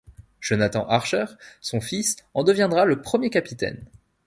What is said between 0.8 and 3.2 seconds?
Archer, son fils, en deviendra le